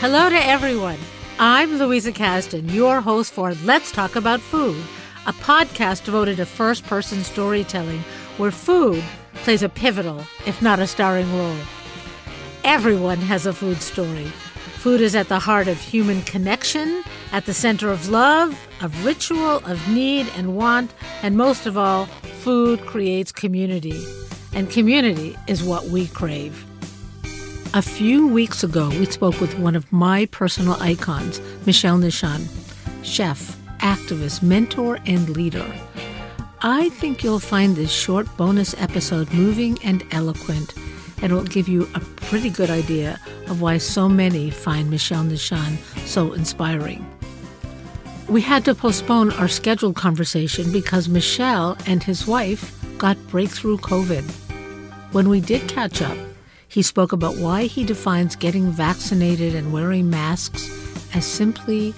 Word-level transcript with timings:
Hello 0.00 0.30
to 0.30 0.46
everyone. 0.46 0.96
I'm 1.38 1.76
Louisa 1.76 2.10
Kasdon, 2.10 2.72
your 2.72 3.02
host 3.02 3.34
for 3.34 3.52
Let's 3.64 3.92
Talk 3.92 4.16
About 4.16 4.40
Food, 4.40 4.82
a 5.26 5.32
podcast 5.34 6.06
devoted 6.06 6.38
to 6.38 6.46
first 6.46 6.86
person 6.86 7.22
storytelling 7.22 8.00
where 8.38 8.50
food 8.50 9.04
plays 9.34 9.62
a 9.62 9.68
pivotal, 9.68 10.24
if 10.46 10.62
not 10.62 10.78
a 10.78 10.86
starring 10.86 11.30
role. 11.36 11.58
Everyone 12.64 13.18
has 13.18 13.44
a 13.44 13.52
food 13.52 13.82
story. 13.82 14.24
Food 14.78 15.02
is 15.02 15.14
at 15.14 15.28
the 15.28 15.38
heart 15.38 15.68
of 15.68 15.78
human 15.78 16.22
connection, 16.22 17.04
at 17.30 17.44
the 17.44 17.52
center 17.52 17.90
of 17.90 18.08
love, 18.08 18.58
of 18.80 19.04
ritual, 19.04 19.58
of 19.66 19.86
need 19.90 20.26
and 20.34 20.56
want, 20.56 20.94
and 21.22 21.36
most 21.36 21.66
of 21.66 21.76
all, 21.76 22.06
food 22.40 22.80
creates 22.86 23.32
community. 23.32 24.02
And 24.54 24.70
community 24.70 25.36
is 25.46 25.62
what 25.62 25.88
we 25.88 26.06
crave. 26.08 26.69
A 27.72 27.82
few 27.82 28.26
weeks 28.26 28.64
ago, 28.64 28.88
we 28.88 29.04
spoke 29.04 29.40
with 29.40 29.56
one 29.56 29.76
of 29.76 29.92
my 29.92 30.26
personal 30.26 30.74
icons, 30.82 31.40
Michel 31.66 31.98
Nischan, 31.98 32.48
chef, 33.04 33.56
activist, 33.78 34.42
mentor, 34.42 34.98
and 35.06 35.28
leader. 35.28 35.72
I 36.62 36.88
think 36.88 37.22
you'll 37.22 37.38
find 37.38 37.76
this 37.76 37.92
short 37.92 38.26
bonus 38.36 38.74
episode 38.76 39.32
moving 39.32 39.78
and 39.84 40.02
eloquent, 40.10 40.74
and 41.22 41.32
will 41.32 41.44
give 41.44 41.68
you 41.68 41.88
a 41.94 42.00
pretty 42.00 42.50
good 42.50 42.70
idea 42.70 43.20
of 43.46 43.62
why 43.62 43.78
so 43.78 44.08
many 44.08 44.50
find 44.50 44.90
Michel 44.90 45.22
Nischan 45.22 45.76
so 46.04 46.32
inspiring. 46.32 47.08
We 48.28 48.40
had 48.40 48.64
to 48.64 48.74
postpone 48.74 49.30
our 49.34 49.46
scheduled 49.46 49.94
conversation 49.94 50.72
because 50.72 51.08
Michel 51.08 51.76
and 51.86 52.02
his 52.02 52.26
wife 52.26 52.76
got 52.98 53.16
breakthrough 53.28 53.78
COVID. 53.78 54.28
When 55.12 55.28
we 55.28 55.40
did 55.40 55.68
catch 55.68 56.02
up, 56.02 56.18
he 56.70 56.82
spoke 56.82 57.12
about 57.12 57.36
why 57.36 57.64
he 57.64 57.84
defines 57.84 58.36
getting 58.36 58.70
vaccinated 58.70 59.54
and 59.54 59.72
wearing 59.72 60.08
masks 60.08 60.70
as 61.14 61.26
simply 61.26 61.92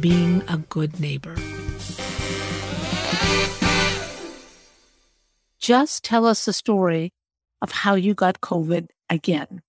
being 0.00 0.42
a 0.48 0.58
good 0.58 0.98
neighbor. 0.98 1.36
Just 5.60 6.02
tell 6.02 6.26
us 6.26 6.44
the 6.44 6.52
story 6.52 7.12
of 7.62 7.70
how 7.70 7.94
you 7.94 8.14
got 8.14 8.40
COVID 8.40 8.88
again. 9.08 9.62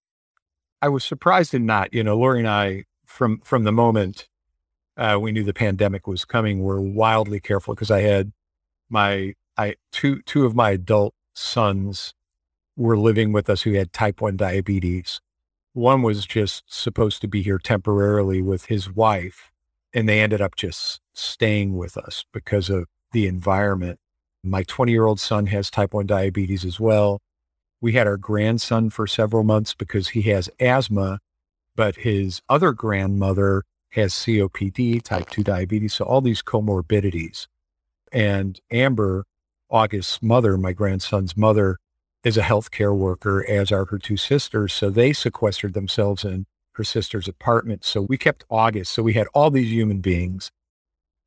I 0.81 0.89
was 0.89 1.03
surprised 1.03 1.53
and 1.53 1.66
not. 1.66 1.94
You 1.94 2.03
know, 2.03 2.17
Lori 2.17 2.39
and 2.39 2.47
I, 2.47 2.86
from 3.06 3.39
from 3.41 3.66
the 3.66 3.72
moment 3.72 4.28
uh, 4.97 5.17
we 5.22 5.31
knew 5.31 5.44
the 5.44 5.53
pandemic 5.53 6.08
was 6.08 6.25
coming, 6.25 6.61
were 6.61 6.81
wildly 6.81 7.39
careful 7.39 7.75
because 7.75 7.91
I 7.91 8.02
had 8.02 8.31
my 8.89 9.34
I 9.58 9.75
two 9.91 10.22
two 10.22 10.45
of 10.45 10.56
my 10.56 10.72
adult 10.72 11.13
sons 11.34 12.13
were 12.80 12.97
living 12.97 13.33
with 13.33 13.49
us 13.49 13.63
who 13.63 13.73
had 13.73 13.91
type 13.91 14.22
1 14.22 14.38
diabetes. 14.38 15.19
One 15.73 16.02
was 16.02 16.25
just 16.25 16.63
supposed 16.67 17.19
to 17.22 17.27
be 17.27 17.41
here 17.41 17.59
temporarily 17.59 18.41
with 18.41 18.66
his 18.66 18.89
wife, 18.89 19.52
and 19.94 20.08
they 20.08 20.22
ended 20.22 20.39
up 20.39 20.55
just 20.55 21.02
staying 21.13 21.77
with 21.77 21.97
us 21.97 22.23
because 22.31 22.69
of 22.69 22.85
the 23.11 23.27
environment. 23.27 24.00
My 24.44 24.63
20 24.63 24.94
year 24.94 25.05
old 25.05 25.19
son 25.19 25.47
has 25.47 25.69
type 25.69 25.94
1 25.94 26.05
diabetes 26.05 26.63
as 26.63 26.80
well. 26.80 27.22
We 27.81 27.94
had 27.94 28.07
our 28.07 28.16
grandson 28.16 28.89
for 28.89 29.07
several 29.07 29.44
months 29.44 29.73
because 29.73 30.09
he 30.09 30.22
has 30.23 30.50
asthma, 30.59 31.19
but 31.75 31.97
his 31.97 32.41
other 32.47 32.72
grandmother 32.72 33.63
has 33.89 34.13
COPD, 34.13 35.02
type 35.02 35.30
2 35.30 35.44
diabetes. 35.44 35.95
So 35.95 36.05
all 36.05 36.22
these 36.22 36.41
comorbidities. 36.41 37.47
And 38.13 38.57
Amber, 38.72 39.25
August's 39.69 40.22
mother, 40.22 40.57
my 40.57 40.72
grandson's 40.72 41.35
mother, 41.35 41.77
is 42.23 42.38
a 42.38 42.42
healthcare 42.42 42.95
worker, 42.95 43.45
as 43.48 43.72
are 43.72 43.86
her 43.86 43.98
two 43.98 44.17
sisters. 44.17 44.73
So 44.73 44.89
they 44.89 45.14
sequestered 45.14 45.73
themselves 45.73 46.23
in 46.23 46.45
her 46.73 46.84
sister's 46.84 47.28
apartment. 47.28 47.84
So 47.84 48.02
we 48.02 48.17
kept 48.17 48.44
August. 48.50 48.92
So 48.92 49.03
we 49.03 49.14
had 49.14 49.28
all 49.34 49.52
these 49.52 49.72
human 49.72 50.02
beings 50.02 50.52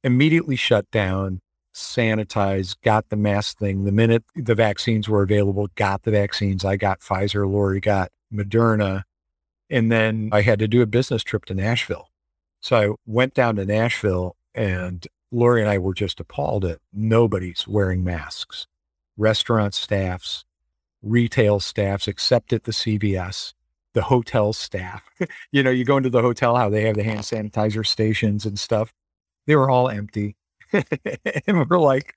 immediately 0.04 0.56
shut 0.56 0.90
down, 0.90 1.40
sanitized, 1.74 2.76
got 2.82 3.08
the 3.08 3.16
mask 3.16 3.58
thing. 3.58 3.84
The 3.84 3.92
minute 3.92 4.24
the 4.34 4.54
vaccines 4.54 5.08
were 5.08 5.22
available, 5.22 5.68
got 5.76 6.02
the 6.02 6.10
vaccines. 6.10 6.64
I 6.64 6.76
got 6.76 7.00
Pfizer, 7.00 7.50
Lori 7.50 7.80
got 7.80 8.10
Moderna. 8.32 9.02
And 9.70 9.90
then 9.90 10.28
I 10.32 10.42
had 10.42 10.58
to 10.58 10.68
do 10.68 10.82
a 10.82 10.86
business 10.86 11.22
trip 11.22 11.44
to 11.46 11.54
Nashville. 11.54 12.08
So 12.60 12.76
I 12.76 12.94
went 13.06 13.34
down 13.34 13.56
to 13.56 13.64
Nashville 13.64 14.36
and 14.54 15.06
Lori 15.30 15.62
and 15.62 15.70
I 15.70 15.78
were 15.78 15.94
just 15.94 16.20
appalled 16.20 16.64
at 16.64 16.78
nobody's 16.92 17.66
wearing 17.66 18.04
masks. 18.04 18.66
Restaurant 19.16 19.74
staffs, 19.74 20.44
retail 21.02 21.60
staffs, 21.60 22.08
except 22.08 22.52
at 22.52 22.64
the 22.64 22.72
CVS, 22.72 23.54
the 23.92 24.02
hotel 24.02 24.52
staff. 24.52 25.02
you 25.52 25.62
know, 25.62 25.70
you 25.70 25.84
go 25.84 25.96
into 25.96 26.10
the 26.10 26.22
hotel, 26.22 26.56
how 26.56 26.68
they 26.68 26.82
have 26.82 26.96
the 26.96 27.02
hand 27.02 27.20
sanitizer 27.20 27.86
stations 27.86 28.46
and 28.46 28.58
stuff. 28.58 28.92
They 29.46 29.56
were 29.56 29.70
all 29.70 29.88
empty. 29.88 30.36
and 30.72 31.68
we're 31.68 31.78
like, 31.78 32.14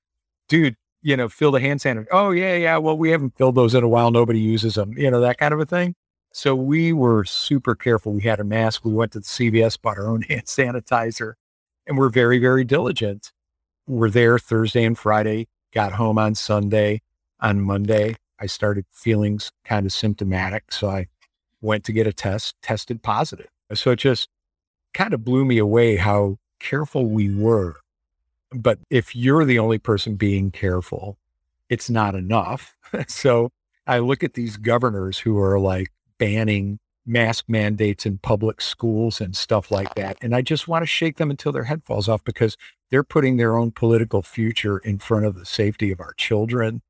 dude, 0.47 0.75
you 1.01 1.18
know, 1.18 1.29
fill 1.29 1.51
the 1.51 1.59
hand 1.59 1.79
sanitizer. 1.79 2.07
Oh, 2.12 2.31
yeah, 2.31 2.56
yeah. 2.56 2.78
Well, 2.78 2.97
we 2.97 3.09
haven't 3.09 3.38
filled 3.38 3.56
those 3.56 3.75
in 3.75 3.84
a 3.84 3.88
while. 3.88 4.12
Nobody 4.12 4.40
uses 4.40 4.75
them, 4.75 4.94
you 4.97 5.09
know, 5.09 5.22
that 5.22 5.38
kind 5.38 5.53
of 5.53 5.59
a 5.59 5.66
thing. 5.66 5.96
So 6.31 6.53
we 6.53 6.91
were 6.91 7.23
super 7.23 7.75
careful. 7.75 8.12
We 8.12 8.23
had 8.23 8.40
a 8.40 8.44
mask. 8.44 8.84
We 8.84 8.91
went 8.91 9.13
to 9.13 9.19
the 9.19 9.25
CVS, 9.25 9.81
bought 9.81 9.97
our 9.97 10.07
own 10.07 10.22
hand 10.29 10.46
sanitizer, 10.46 11.34
and 11.88 11.97
we're 11.97 12.09
very, 12.09 12.40
very 12.40 12.63
diligent. 12.63 13.31
We're 13.88 14.09
there 14.09 14.38
Thursday 14.40 14.84
and 14.84 14.97
Friday, 14.97 15.47
got 15.73 15.94
home 15.94 16.17
on 16.17 16.35
Sunday. 16.35 17.02
On 17.41 17.62
Monday, 17.62 18.16
I 18.40 18.46
started 18.47 18.85
feeling 18.91 19.40
kind 19.63 19.85
of 19.85 19.94
symptomatic. 19.94 20.72
So 20.72 20.90
I 20.90 21.07
went 21.62 21.84
to 21.85 21.91
get 21.91 22.07
a 22.07 22.13
test, 22.13 22.56
tested 22.62 23.01
positive. 23.01 23.47
So 23.73 23.91
it 23.91 23.97
just 23.97 24.29
kind 24.94 25.13
of 25.13 25.23
blew 25.23 25.46
me 25.46 25.57
away 25.57 25.97
how 25.97 26.38
careful 26.59 27.07
we 27.07 27.34
were. 27.34 27.78
But 28.51 28.79
if 28.90 29.16
you're 29.16 29.46
the 29.46 29.59
only 29.59 29.78
person 29.79 30.16
being 30.16 30.51
careful, 30.51 31.18
it's 31.69 31.90
not 31.90 32.16
enough. 32.16 32.75
so 33.07 33.51
I 33.88 34.00
look 34.00 34.23
at 34.23 34.34
these 34.34 34.57
governors 34.57 35.19
who 35.19 35.38
are 35.40 35.59
like 35.59 35.91
banning 36.17 36.79
mask 37.06 37.46
mandates 37.47 38.06
in 38.06 38.17
public 38.17 38.62
schools 38.62 39.22
and 39.22 39.35
stuff 39.35 39.69
like 39.69 39.94
that. 39.96 40.17
And 40.22 40.35
I 40.35 40.41
just 40.41 40.67
want 40.67 40.81
to 40.84 40.88
shake 40.88 41.17
them 41.17 41.29
until 41.29 41.52
their 41.52 41.66
head 41.66 41.84
falls 41.84 42.09
off 42.09 42.23
because 42.23 42.57
they're 42.90 43.03
putting 43.03 43.38
their 43.38 43.57
own 43.57 43.72
political 43.72 44.22
future 44.22 44.79
in 44.79 44.97
front 45.00 45.25
of 45.25 45.35
the 45.35 45.46
safety 45.46 45.91
of 45.91 46.00
our 46.00 46.13
children 46.13 46.81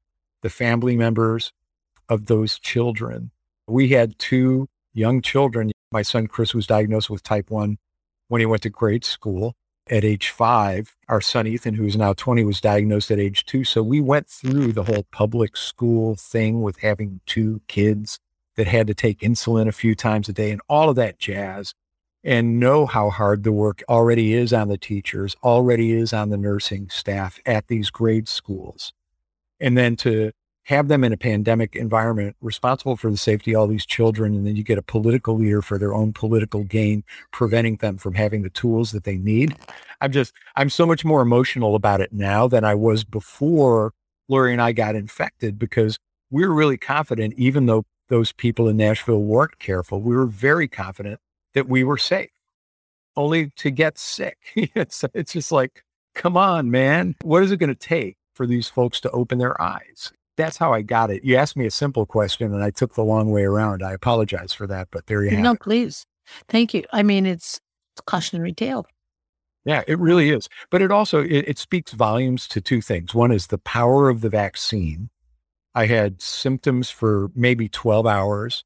the 0.46 0.50
family 0.52 0.96
members 0.96 1.52
of 2.08 2.28
those 2.28 2.60
children. 2.60 3.32
We 3.68 3.90
had 3.90 4.20
two 4.20 4.68
young 4.94 5.24
children. 5.24 5.72
My 5.92 6.04
son 6.04 6.28
Chris 6.28 6.54
was 6.54 6.68
diagnosed 6.68 7.10
with 7.10 7.24
type 7.24 7.50
1 7.50 7.80
when 8.28 8.42
he 8.42 8.46
went 8.46 8.62
to 8.62 8.70
grade 8.70 9.04
school 9.04 9.56
at 9.90 10.04
age 10.04 10.30
five. 10.30 10.96
Our 11.10 11.20
son 11.20 11.48
Ethan, 11.48 11.74
who's 11.74 11.98
now 11.98 12.14
20, 12.14 12.44
was 12.44 12.62
diagnosed 12.62 13.10
at 13.10 13.18
age 13.18 13.46
two. 13.46 13.64
So 13.64 13.82
we 13.82 14.00
went 14.00 14.28
through 14.28 14.74
the 14.74 14.84
whole 14.84 15.08
public 15.12 15.58
school 15.58 16.16
thing 16.16 16.62
with 16.62 16.78
having 16.82 17.22
two 17.26 17.62
kids 17.68 18.20
that 18.56 18.68
had 18.68 18.86
to 18.86 18.94
take 18.94 19.22
insulin 19.22 19.68
a 19.68 19.72
few 19.72 19.96
times 19.96 20.30
a 20.30 20.34
day 20.34 20.52
and 20.52 20.62
all 20.70 20.90
of 20.92 20.96
that 20.98 21.18
jazz 21.18 21.74
and 22.24 22.60
know 22.60 22.86
how 22.86 23.10
hard 23.10 23.44
the 23.44 23.52
work 23.52 23.82
already 23.90 24.36
is 24.36 24.54
on 24.54 24.68
the 24.68 24.78
teachers, 24.78 25.36
already 25.44 25.92
is 25.92 26.14
on 26.14 26.30
the 26.30 26.38
nursing 26.38 26.88
staff 26.92 27.40
at 27.48 27.68
these 27.68 27.90
grade 27.90 28.28
schools 28.28 28.94
and 29.60 29.78
then 29.78 29.96
to 29.98 30.32
have 30.64 30.88
them 30.88 31.04
in 31.04 31.14
a 31.14 31.18
pandemic 31.18 31.76
environment 31.76 32.36
responsible 32.42 32.96
for 32.98 33.12
the 33.12 33.18
safety 33.18 33.54
of 33.54 33.62
all 33.62 33.68
these 33.68 33.86
children 33.86 34.34
and 34.34 34.48
then 34.48 34.56
you 34.56 34.64
get 34.64 34.80
a 34.80 34.82
political 34.82 35.38
leader 35.38 35.62
for 35.62 35.78
their 35.78 35.94
own 35.94 36.12
political 36.12 36.64
gain 36.64 37.04
preventing 37.32 37.78
them 37.78 37.98
from 37.98 38.16
having 38.16 38.42
the 38.42 38.50
tools 38.50 38.92
that 38.92 39.04
they 39.04 39.18
need. 39.18 39.56
I'm 40.02 40.12
just 40.12 40.34
i'm 40.56 40.70
so 40.70 40.86
much 40.86 41.06
more 41.06 41.22
emotional 41.22 41.76
about 41.76 42.02
it 42.02 42.12
now 42.12 42.48
than 42.48 42.64
i 42.64 42.76
was 42.76 43.04
before 43.04 43.94
lori 44.28 44.52
and 44.52 44.62
i 44.62 44.72
got 44.72 44.96
infected 44.96 45.58
because 45.58 45.98
we 46.30 46.46
were 46.46 46.54
really 46.54 46.78
confident 46.78 47.34
even 47.38 47.66
though 47.66 47.86
those 48.10 48.32
people 48.34 48.68
in 48.68 48.78
nashville 48.78 49.24
weren't 49.24 49.58
careful 49.58 50.02
we 50.02 50.16
were 50.16 50.26
very 50.26 50.68
confident 50.68 51.20
that 51.56 51.68
we 51.68 51.84
were 51.84 51.98
safe. 51.98 52.30
Only 53.16 53.50
to 53.56 53.72
get 53.72 53.98
sick. 53.98 54.38
It's, 54.56 55.04
it's 55.16 55.34
just 55.34 55.52
like 55.52 55.84
come 56.14 56.38
on 56.38 56.70
man. 56.70 57.16
What 57.24 57.44
is 57.44 57.52
it 57.52 57.58
going 57.58 57.74
to 57.74 57.76
take 57.76 58.18
for 58.36 58.46
these 58.46 58.68
folks 58.68 59.00
to 59.02 59.12
open 59.12 59.40
their 59.40 59.60
eyes. 59.60 60.12
That's 60.38 60.58
how 60.58 60.74
I 60.74 60.82
got 60.82 61.10
it. 61.10 61.24
You 61.24 61.38
asked 61.38 61.56
me 61.56 61.66
a 61.66 61.72
simple 61.72 62.06
question 62.06 62.54
and 62.54 62.64
I 62.64 62.70
took 62.70 62.94
the 62.94 63.04
long 63.04 63.32
way 63.32 63.44
around. 63.44 63.82
I 63.82 63.94
apologize 63.94 64.54
for 64.54 64.68
that, 64.68 64.90
but 64.92 65.08
there 65.08 65.24
you 65.24 65.32
have 65.32 65.40
no, 65.40 65.52
it. 65.52 65.54
No, 65.54 65.58
please. 65.58 66.06
Thank 66.50 66.74
you. 66.74 66.84
I 66.92 67.04
mean, 67.04 67.26
it's 67.26 67.62
cautionary 68.06 68.54
tale. 68.54 68.86
Yeah, 69.64 69.84
it 69.88 69.98
really 69.98 70.30
is. 70.30 70.48
But 70.70 70.82
it 70.82 70.92
also 70.92 71.24
it, 71.24 71.46
it, 71.48 71.58
speaks 71.58 71.92
volumes 71.92 72.48
to 72.50 72.62
two 72.62 72.82
things. 72.82 73.16
One 73.16 73.32
is 73.32 73.48
the 73.48 73.58
power 73.58 74.10
of 74.10 74.22
the 74.22 74.30
vaccine. 74.30 75.10
I 75.74 75.88
had 75.88 76.22
symptoms 76.22 76.90
for 76.90 77.32
maybe 77.34 77.68
12 77.68 78.06
hours. 78.06 78.64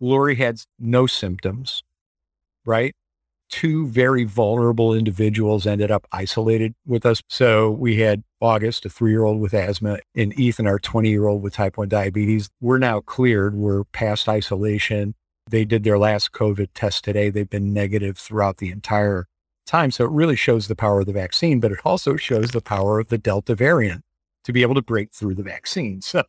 Lori 0.00 0.34
had 0.34 0.60
no 0.78 1.06
symptoms, 1.06 1.82
right? 2.64 2.94
Two 3.50 3.86
very 3.88 4.24
vulnerable 4.24 4.94
individuals 4.94 5.66
ended 5.66 5.90
up 5.90 6.06
isolated 6.12 6.74
with 6.86 7.06
us. 7.06 7.22
So 7.28 7.70
we 7.70 8.00
had 8.00 8.22
August, 8.40 8.84
a 8.84 8.88
three 8.88 9.10
year 9.10 9.24
old 9.24 9.40
with 9.40 9.54
asthma, 9.54 9.98
and 10.14 10.38
Ethan, 10.38 10.66
our 10.66 10.78
20 10.78 11.08
year 11.08 11.26
old 11.26 11.42
with 11.42 11.54
type 11.54 11.76
1 11.76 11.88
diabetes. 11.88 12.48
We're 12.60 12.78
now 12.78 13.00
cleared. 13.00 13.54
We're 13.54 13.84
past 13.84 14.28
isolation. 14.28 15.14
They 15.48 15.64
did 15.64 15.84
their 15.84 15.98
last 15.98 16.32
COVID 16.32 16.68
test 16.74 17.04
today. 17.04 17.30
They've 17.30 17.48
been 17.48 17.72
negative 17.72 18.18
throughout 18.18 18.58
the 18.58 18.70
entire 18.70 19.26
time. 19.64 19.90
So 19.90 20.04
it 20.04 20.10
really 20.10 20.36
shows 20.36 20.68
the 20.68 20.76
power 20.76 21.00
of 21.00 21.06
the 21.06 21.12
vaccine, 21.12 21.60
but 21.60 21.72
it 21.72 21.78
also 21.84 22.16
shows 22.16 22.50
the 22.50 22.60
power 22.60 22.98
of 22.98 23.08
the 23.08 23.18
Delta 23.18 23.54
variant 23.54 24.02
to 24.44 24.52
be 24.52 24.62
able 24.62 24.74
to 24.76 24.82
break 24.82 25.12
through 25.12 25.34
the 25.34 25.42
vaccine. 25.42 26.00
So, 26.02 26.22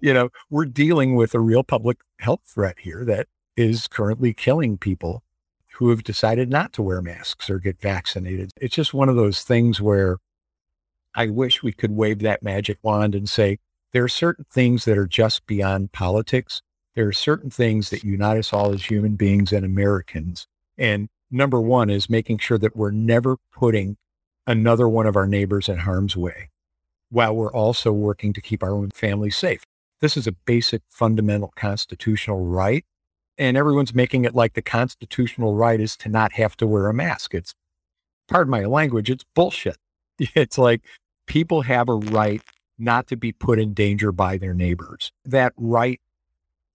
you 0.00 0.14
know, 0.14 0.30
we're 0.48 0.64
dealing 0.64 1.16
with 1.16 1.34
a 1.34 1.40
real 1.40 1.64
public 1.64 1.98
health 2.20 2.42
threat 2.46 2.76
here 2.78 3.04
that 3.04 3.26
is 3.56 3.88
currently 3.88 4.32
killing 4.32 4.78
people 4.78 5.22
who 5.74 5.90
have 5.90 6.04
decided 6.04 6.50
not 6.50 6.72
to 6.72 6.82
wear 6.82 7.02
masks 7.02 7.50
or 7.50 7.58
get 7.58 7.80
vaccinated. 7.80 8.50
It's 8.60 8.74
just 8.74 8.94
one 8.94 9.08
of 9.08 9.16
those 9.16 9.42
things 9.42 9.80
where 9.80 10.18
I 11.14 11.28
wish 11.28 11.62
we 11.62 11.72
could 11.72 11.92
wave 11.92 12.20
that 12.20 12.42
magic 12.42 12.78
wand 12.82 13.14
and 13.14 13.28
say, 13.28 13.58
there 13.92 14.04
are 14.04 14.08
certain 14.08 14.46
things 14.50 14.84
that 14.84 14.98
are 14.98 15.06
just 15.06 15.46
beyond 15.46 15.92
politics. 15.92 16.62
There 16.94 17.08
are 17.08 17.12
certain 17.12 17.50
things 17.50 17.90
that 17.90 18.04
unite 18.04 18.38
us 18.38 18.52
all 18.52 18.72
as 18.72 18.84
human 18.84 19.16
beings 19.16 19.52
and 19.52 19.64
Americans. 19.64 20.46
And 20.78 21.08
number 21.30 21.60
one 21.60 21.90
is 21.90 22.10
making 22.10 22.38
sure 22.38 22.58
that 22.58 22.76
we're 22.76 22.90
never 22.90 23.36
putting 23.52 23.96
another 24.46 24.88
one 24.88 25.06
of 25.06 25.16
our 25.16 25.26
neighbors 25.26 25.68
in 25.68 25.78
harm's 25.78 26.16
way 26.16 26.50
while 27.10 27.34
we're 27.34 27.52
also 27.52 27.92
working 27.92 28.32
to 28.32 28.40
keep 28.40 28.62
our 28.62 28.72
own 28.72 28.90
family 28.90 29.30
safe. 29.30 29.64
This 30.00 30.16
is 30.16 30.26
a 30.26 30.32
basic 30.32 30.82
fundamental 30.88 31.52
constitutional 31.56 32.44
right. 32.44 32.84
And 33.36 33.56
everyone's 33.56 33.94
making 33.94 34.24
it 34.24 34.34
like 34.34 34.54
the 34.54 34.62
constitutional 34.62 35.54
right 35.54 35.80
is 35.80 35.96
to 35.98 36.08
not 36.08 36.32
have 36.32 36.56
to 36.58 36.66
wear 36.66 36.86
a 36.88 36.94
mask. 36.94 37.34
It's, 37.34 37.54
pardon 38.28 38.50
my 38.50 38.64
language, 38.64 39.10
it's 39.10 39.24
bullshit. 39.34 39.76
It's 40.36 40.58
like 40.58 40.82
people 41.26 41.62
have 41.62 41.88
a 41.88 41.94
right 41.94 42.40
not 42.78 43.06
to 43.08 43.16
be 43.16 43.32
put 43.32 43.58
in 43.58 43.74
danger 43.74 44.12
by 44.12 44.36
their 44.36 44.54
neighbors. 44.54 45.12
That 45.24 45.52
right 45.56 46.00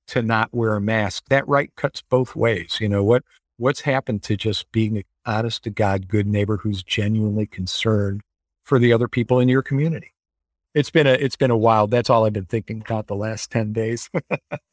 to 0.07 0.21
not 0.21 0.49
wear 0.51 0.75
a 0.75 0.81
mask, 0.81 1.25
that 1.29 1.47
right 1.47 1.71
cuts 1.75 2.01
both 2.01 2.35
ways. 2.35 2.77
You 2.79 2.89
know, 2.89 3.03
what 3.03 3.23
what's 3.57 3.81
happened 3.81 4.23
to 4.23 4.35
just 4.35 4.71
being 4.71 4.97
an 4.97 5.03
honest 5.25 5.63
to 5.63 5.69
God 5.69 6.07
good 6.07 6.27
neighbor 6.27 6.57
who's 6.57 6.83
genuinely 6.83 7.45
concerned 7.45 8.21
for 8.63 8.79
the 8.79 8.91
other 8.91 9.07
people 9.07 9.39
in 9.39 9.49
your 9.49 9.61
community? 9.61 10.13
It's 10.73 10.89
been 10.89 11.07
a 11.07 11.13
it's 11.13 11.35
been 11.35 11.51
a 11.51 11.57
while. 11.57 11.87
That's 11.87 12.09
all 12.09 12.25
I've 12.25 12.33
been 12.33 12.45
thinking 12.45 12.81
about 12.81 13.07
the 13.07 13.15
last 13.15 13.51
10 13.51 13.73
days. 13.73 14.09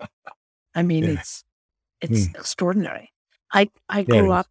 I 0.75 0.83
mean, 0.83 1.05
yeah. 1.05 1.11
it's 1.11 1.45
it's 2.01 2.29
mm. 2.29 2.35
extraordinary. 2.37 3.13
I 3.53 3.71
I 3.89 4.03
grew 4.03 4.29
yeah, 4.29 4.41
up 4.41 4.47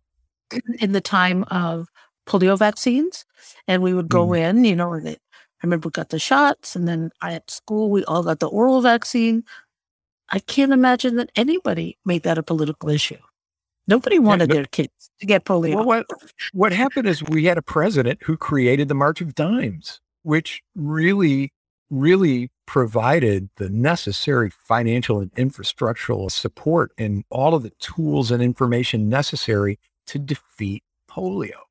in 0.80 0.92
the 0.92 1.02
time 1.02 1.44
of 1.46 1.88
polio 2.26 2.58
vaccines 2.58 3.26
and 3.68 3.84
we 3.84 3.94
would 3.94 4.10
go 4.10 4.28
mm. 4.28 4.40
in, 4.40 4.66
you 4.66 4.76
know, 4.76 4.94
and 4.94 5.08
it, 5.08 5.22
I 5.34 5.68
remember 5.68 5.88
we 5.88 5.92
got 5.92 6.10
the 6.10 6.20
shots 6.20 6.76
and 6.76 6.88
then 6.88 7.12
I, 7.22 7.34
at 7.34 7.50
school, 7.52 7.90
we 7.90 8.04
all 8.06 8.24
got 8.24 8.40
the 8.40 8.48
oral 8.48 8.82
vaccine. 8.82 9.44
I 10.30 10.40
can't 10.40 10.74
imagine 10.74 11.18
that 11.18 11.32
anybody 11.36 11.98
made 12.06 12.24
that 12.24 12.38
a 12.38 12.44
political 12.44 12.90
issue. 12.90 13.18
Nobody 13.88 14.18
wanted 14.18 14.50
yeah, 14.50 14.54
no, 14.54 14.56
their 14.56 14.66
kids 14.66 15.12
to 15.20 15.28
get 15.28 15.46
polio. 15.46 15.76
Well, 15.76 15.86
what, 15.86 16.08
what 16.54 16.74
happened 16.74 17.08
is 17.08 17.24
we 17.24 17.46
had 17.46 17.58
a 17.58 17.62
president 17.62 18.24
who 18.24 18.36
created 18.36 18.88
the 18.88 18.96
March 18.96 19.22
of 19.22 19.36
Dimes, 19.36 20.02
which 20.24 20.64
really, 20.76 21.54
really 21.92 22.50
provided 22.66 23.50
the 23.58 23.70
necessary 23.70 24.50
financial 24.50 25.20
and 25.20 25.34
infrastructural 25.36 26.32
support 26.32 26.92
and 26.98 27.24
all 27.30 27.54
of 27.54 27.64
the 27.64 27.72
tools 27.80 28.32
and 28.32 28.42
information 28.42 29.10
necessary 29.10 29.80
to 30.08 30.20
defeat 30.20 30.84
polio. 31.10 31.66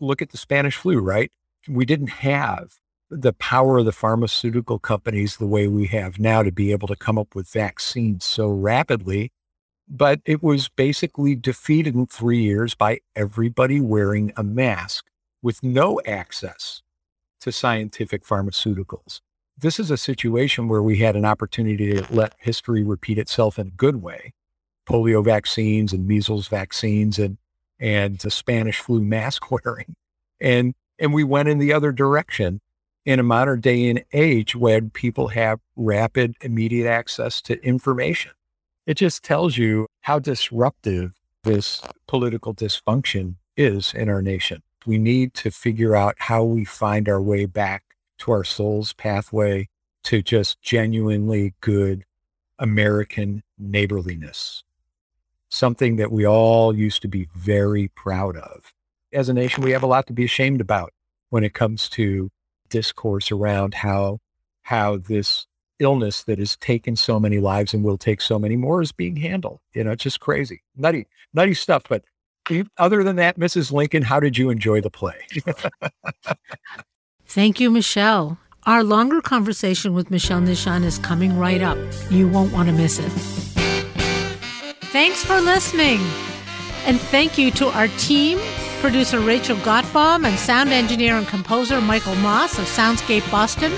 Look 0.00 0.20
at 0.20 0.30
the 0.30 0.38
Spanish 0.38 0.76
flu, 0.76 0.98
right? 0.98 1.30
We 1.68 1.84
didn't 1.84 2.08
have 2.08 2.78
the 3.10 3.32
power 3.32 3.78
of 3.78 3.84
the 3.84 3.92
pharmaceutical 3.92 4.78
companies 4.78 5.36
the 5.36 5.46
way 5.46 5.68
we 5.68 5.86
have 5.86 6.18
now 6.18 6.42
to 6.42 6.50
be 6.50 6.72
able 6.72 6.88
to 6.88 6.96
come 6.96 7.18
up 7.18 7.34
with 7.34 7.48
vaccines 7.48 8.24
so 8.24 8.48
rapidly. 8.48 9.30
But 9.86 10.20
it 10.24 10.42
was 10.42 10.68
basically 10.68 11.34
defeated 11.34 11.94
in 11.94 12.06
three 12.06 12.42
years 12.42 12.74
by 12.74 13.00
everybody 13.14 13.80
wearing 13.80 14.32
a 14.36 14.42
mask 14.42 15.06
with 15.42 15.62
no 15.62 16.00
access 16.06 16.82
to 17.40 17.52
scientific 17.52 18.24
pharmaceuticals. 18.24 19.20
This 19.56 19.78
is 19.78 19.90
a 19.90 19.96
situation 19.96 20.68
where 20.68 20.82
we 20.82 20.98
had 20.98 21.14
an 21.14 21.24
opportunity 21.24 21.94
to 21.94 22.12
let 22.12 22.34
history 22.38 22.82
repeat 22.82 23.18
itself 23.18 23.58
in 23.58 23.68
a 23.68 23.70
good 23.70 24.02
way. 24.02 24.32
Polio 24.88 25.24
vaccines 25.24 25.92
and 25.92 26.06
measles 26.06 26.48
vaccines 26.48 27.18
and, 27.18 27.38
and 27.78 28.18
the 28.18 28.30
Spanish 28.30 28.80
flu 28.80 29.00
mask 29.00 29.50
wearing. 29.50 29.94
And, 30.40 30.74
and 30.98 31.14
we 31.14 31.24
went 31.24 31.48
in 31.48 31.58
the 31.58 31.72
other 31.72 31.92
direction 31.92 32.60
in 33.04 33.20
a 33.20 33.22
modern 33.22 33.60
day 33.60 33.88
and 33.88 34.02
age 34.12 34.56
when 34.56 34.90
people 34.90 35.28
have 35.28 35.60
rapid, 35.76 36.34
immediate 36.40 36.88
access 36.88 37.40
to 37.42 37.62
information. 37.64 38.32
It 38.86 38.94
just 38.94 39.22
tells 39.22 39.56
you 39.56 39.86
how 40.02 40.18
disruptive 40.18 41.12
this 41.44 41.80
political 42.08 42.54
dysfunction 42.54 43.36
is 43.56 43.94
in 43.94 44.08
our 44.08 44.22
nation. 44.22 44.62
We 44.86 44.98
need 44.98 45.32
to 45.34 45.50
figure 45.50 45.94
out 45.94 46.16
how 46.18 46.44
we 46.44 46.64
find 46.64 47.08
our 47.08 47.22
way 47.22 47.46
back 47.46 47.83
to 48.18 48.32
our 48.32 48.44
soul's 48.44 48.92
pathway 48.92 49.68
to 50.04 50.22
just 50.22 50.60
genuinely 50.60 51.54
good 51.60 52.04
American 52.58 53.42
neighborliness, 53.58 54.62
something 55.48 55.96
that 55.96 56.12
we 56.12 56.26
all 56.26 56.76
used 56.76 57.02
to 57.02 57.08
be 57.08 57.28
very 57.34 57.88
proud 57.88 58.36
of. 58.36 58.72
As 59.12 59.28
a 59.28 59.34
nation, 59.34 59.64
we 59.64 59.72
have 59.72 59.82
a 59.82 59.88
lot 59.88 60.06
to 60.08 60.12
be 60.12 60.24
ashamed 60.24 60.60
about 60.60 60.92
when 61.30 61.44
it 61.44 61.54
comes 61.54 61.88
to 61.90 62.30
discourse 62.68 63.30
around 63.30 63.74
how 63.74 64.18
how 64.62 64.96
this 64.96 65.46
illness 65.78 66.22
that 66.24 66.38
has 66.38 66.56
taken 66.56 66.96
so 66.96 67.20
many 67.20 67.38
lives 67.38 67.74
and 67.74 67.84
will 67.84 67.98
take 67.98 68.20
so 68.20 68.38
many 68.38 68.56
more 68.56 68.80
is 68.80 68.92
being 68.92 69.16
handled. 69.16 69.60
You 69.74 69.84
know, 69.84 69.92
it's 69.92 70.04
just 70.04 70.20
crazy, 70.20 70.62
nutty, 70.76 71.06
nutty 71.32 71.54
stuff. 71.54 71.84
But 71.88 72.04
other 72.78 73.04
than 73.04 73.16
that, 73.16 73.38
Mrs. 73.38 73.72
Lincoln, 73.72 74.02
how 74.02 74.20
did 74.20 74.38
you 74.38 74.50
enjoy 74.50 74.80
the 74.80 74.90
play? 74.90 75.26
Thank 77.34 77.60
you, 77.60 77.70
Michel. 77.70 78.38
Our 78.64 78.82
longer 78.82 79.20
conversation 79.20 79.92
with 79.92 80.10
Michel 80.10 80.40
Nischan 80.40 80.84
is 80.84 80.98
coming 80.98 81.36
right 81.36 81.62
up. 81.62 81.76
You 82.10 82.28
won't 82.28 82.52
want 82.52 82.68
to 82.68 82.74
miss 82.74 82.98
it. 82.98 83.10
Thanks 84.92 85.24
for 85.24 85.40
listening. 85.40 86.00
And 86.86 87.00
thank 87.00 87.36
you 87.36 87.50
to 87.52 87.68
our 87.68 87.88
team 87.98 88.38
producer 88.84 89.18
Rachel 89.18 89.56
Gottbaum, 89.56 90.26
and 90.26 90.38
sound 90.38 90.68
engineer 90.68 91.16
and 91.16 91.26
composer 91.26 91.80
Michael 91.80 92.14
Moss 92.16 92.58
of 92.58 92.66
Soundscape 92.66 93.24
Boston. 93.30 93.72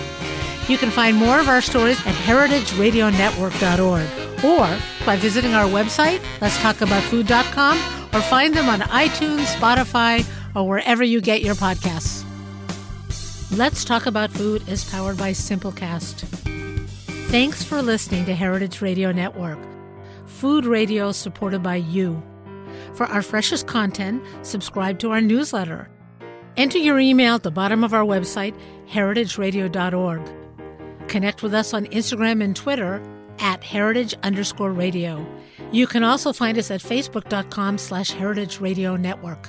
You 0.67 0.76
can 0.76 0.91
find 0.91 1.17
more 1.17 1.38
of 1.38 1.49
our 1.49 1.61
stories 1.61 2.00
at 2.00 2.17
heritageradionetwork.org 2.26 4.44
or 4.44 4.67
by 5.06 5.14
visiting 5.14 5.55
our 5.55 5.67
website, 5.67 6.19
letstalkaboutfood.com, 6.41 7.79
or 8.13 8.20
find 8.22 8.53
them 8.53 8.69
on 8.69 8.81
iTunes, 8.81 9.44
Spotify, 9.55 10.27
or 10.56 10.67
wherever 10.67 11.05
you 11.05 11.20
get 11.20 11.43
your 11.43 11.55
podcasts. 11.55 12.25
Let's 13.53 13.84
Talk 13.84 14.06
About 14.06 14.32
Food 14.32 14.69
is 14.69 14.91
powered 14.91 15.17
by 15.17 15.31
Simplecast. 15.31 16.24
Thanks 17.31 17.62
for 17.62 17.81
listening 17.81 18.24
to 18.26 18.34
Heritage 18.34 18.82
Radio 18.82 19.12
Network, 19.12 19.58
food 20.26 20.67
radio 20.67 21.12
supported 21.12 21.62
by 21.62 21.76
you. 21.76 22.20
For 22.94 23.06
our 23.06 23.22
freshest 23.22 23.69
content, 23.69 24.22
subscribe 24.43 24.98
to 24.98 25.12
our 25.12 25.20
newsletter. 25.20 25.88
Enter 26.56 26.79
your 26.79 26.98
email 26.98 27.36
at 27.36 27.44
the 27.44 27.53
bottom 27.53 27.84
of 27.84 27.94
our 27.94 28.05
website, 28.05 28.55
heritageradio.org. 28.88 31.08
Connect 31.08 31.43
with 31.43 31.55
us 31.55 31.72
on 31.72 31.86
Instagram 31.86 32.43
and 32.43 32.56
Twitter 32.56 33.00
at 33.38 33.62
heritage 33.62 34.15
underscore 34.22 34.72
radio. 34.72 35.24
You 35.70 35.86
can 35.86 36.03
also 36.03 36.32
find 36.32 36.58
us 36.58 36.70
at 36.70 36.81
facebook.com 36.81 37.79
slash 37.79 38.10
heritage 38.10 38.60
radio 38.60 38.96
network. 38.96 39.48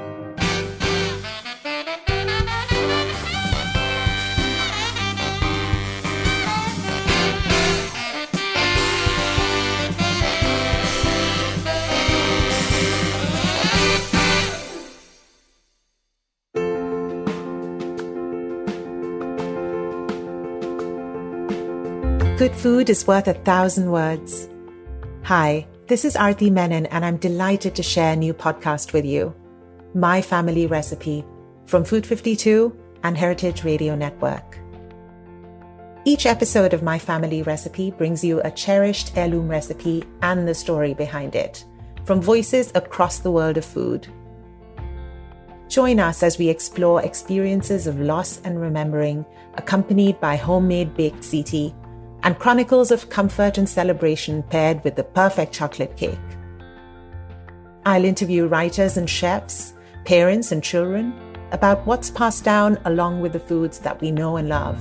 Good 22.41 22.55
food 22.55 22.89
is 22.89 23.05
worth 23.05 23.27
a 23.27 23.35
thousand 23.35 23.91
words. 23.91 24.49
Hi, 25.25 25.67
this 25.85 26.03
is 26.03 26.15
Arati 26.15 26.49
Menon, 26.49 26.87
and 26.87 27.05
I'm 27.05 27.17
delighted 27.17 27.75
to 27.75 27.83
share 27.83 28.13
a 28.13 28.15
new 28.15 28.33
podcast 28.33 28.93
with 28.93 29.05
you. 29.05 29.35
My 29.93 30.23
Family 30.23 30.65
Recipe 30.65 31.23
from 31.67 31.83
Food 31.83 32.03
52 32.03 32.75
and 33.03 33.15
Heritage 33.15 33.63
Radio 33.63 33.95
Network. 33.95 34.57
Each 36.03 36.25
episode 36.25 36.73
of 36.73 36.81
My 36.81 36.97
Family 36.97 37.43
Recipe 37.43 37.91
brings 37.91 38.23
you 38.23 38.41
a 38.41 38.49
cherished 38.49 39.15
heirloom 39.15 39.47
recipe 39.47 40.03
and 40.23 40.47
the 40.47 40.55
story 40.55 40.95
behind 40.95 41.35
it 41.35 41.63
from 42.05 42.23
voices 42.23 42.71
across 42.73 43.19
the 43.19 43.29
world 43.29 43.57
of 43.57 43.65
food. 43.65 44.07
Join 45.67 45.99
us 45.99 46.23
as 46.23 46.39
we 46.39 46.49
explore 46.49 47.03
experiences 47.03 47.85
of 47.85 47.99
loss 47.99 48.41
and 48.43 48.59
remembering, 48.59 49.27
accompanied 49.59 50.19
by 50.19 50.37
homemade 50.37 50.95
baked 50.95 51.21
ziti 51.21 51.75
and 52.23 52.37
chronicles 52.37 52.91
of 52.91 53.09
comfort 53.09 53.57
and 53.57 53.67
celebration 53.67 54.43
paired 54.43 54.83
with 54.83 54.95
the 54.95 55.03
perfect 55.03 55.53
chocolate 55.53 55.97
cake. 55.97 56.19
I'll 57.85 58.05
interview 58.05 58.45
writers 58.47 58.97
and 58.97 59.09
chefs, 59.09 59.73
parents 60.05 60.51
and 60.51 60.63
children 60.63 61.13
about 61.51 61.85
what's 61.85 62.11
passed 62.11 62.43
down 62.43 62.77
along 62.85 63.21
with 63.21 63.33
the 63.33 63.39
foods 63.39 63.79
that 63.79 63.99
we 64.01 64.11
know 64.11 64.37
and 64.37 64.49
love. 64.49 64.79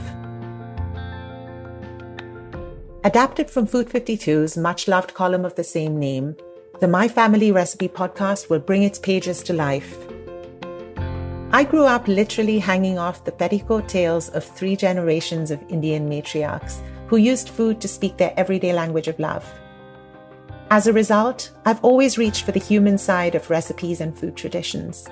Adapted 3.03 3.49
from 3.51 3.67
Food 3.67 3.89
52's 3.89 4.59
much 4.59 4.87
loved 4.87 5.15
column 5.15 5.47
of 5.47 5.55
the 5.55 5.65
same 5.65 5.99
name, 5.99 6.37
the 6.81 6.89
My 6.89 7.09
Family 7.09 7.51
Recipe 7.51 7.89
podcast 7.89 8.51
will 8.51 8.59
bring 8.59 8.83
its 8.83 8.99
pages 8.99 9.43
to 9.45 9.55
life. 9.55 9.97
I 11.53 11.65
grew 11.65 11.85
up 11.85 12.07
literally 12.07 12.59
hanging 12.59 12.99
off 12.99 13.25
the 13.25 13.33
petticoat 13.33 13.89
tails 13.89 14.29
of 14.29 14.45
three 14.45 14.77
generations 14.77 15.51
of 15.51 15.65
Indian 15.69 16.09
matriarchs 16.09 16.81
who 17.11 17.17
used 17.17 17.49
food 17.49 17.81
to 17.81 17.89
speak 17.89 18.17
their 18.17 18.33
everyday 18.37 18.73
language 18.73 19.09
of 19.09 19.19
love. 19.19 19.45
As 20.71 20.87
a 20.87 20.93
result, 20.93 21.51
I've 21.67 21.85
always 21.85 22.17
reached 22.17 22.45
for 22.45 22.53
the 22.53 22.61
human 22.61 22.99
side 22.99 23.35
of 23.35 23.51
recipes 23.51 24.01
and 24.01 24.17
food 24.17 24.37
traditions. 24.37 25.09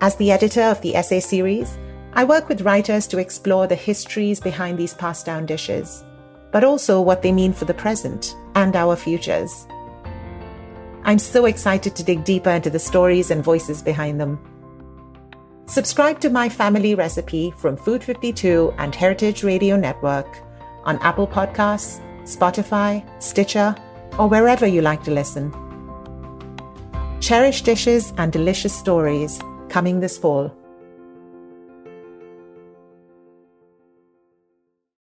As 0.00 0.16
the 0.16 0.32
editor 0.32 0.62
of 0.62 0.80
the 0.80 0.96
essay 0.96 1.20
series, 1.20 1.78
I 2.14 2.24
work 2.24 2.48
with 2.48 2.62
writers 2.62 3.06
to 3.06 3.18
explore 3.18 3.68
the 3.68 3.76
histories 3.76 4.40
behind 4.40 4.76
these 4.76 4.92
passed 4.92 5.24
down 5.24 5.46
dishes, 5.46 6.02
but 6.50 6.64
also 6.64 7.00
what 7.00 7.22
they 7.22 7.30
mean 7.30 7.52
for 7.52 7.64
the 7.64 7.74
present 7.74 8.34
and 8.56 8.74
our 8.74 8.96
futures. 8.96 9.68
I'm 11.04 11.20
so 11.20 11.44
excited 11.44 11.94
to 11.94 12.02
dig 12.02 12.24
deeper 12.24 12.50
into 12.50 12.70
the 12.70 12.80
stories 12.80 13.30
and 13.30 13.44
voices 13.44 13.82
behind 13.82 14.20
them. 14.20 14.36
Subscribe 15.66 16.18
to 16.22 16.28
My 16.28 16.48
Family 16.48 16.96
Recipe 16.96 17.52
from 17.56 17.76
Food 17.76 18.02
52 18.02 18.74
and 18.78 18.92
Heritage 18.92 19.44
Radio 19.44 19.76
Network 19.76 20.42
on 20.84 20.98
Apple 20.98 21.26
Podcasts, 21.26 22.00
Spotify, 22.22 23.02
Stitcher, 23.22 23.74
or 24.18 24.28
wherever 24.28 24.66
you 24.66 24.82
like 24.82 25.02
to 25.04 25.10
listen. 25.10 25.52
Cherished 27.20 27.64
dishes 27.64 28.12
and 28.18 28.32
delicious 28.32 28.74
stories 28.74 29.40
coming 29.68 30.00
this 30.00 30.18
fall. 30.18 30.52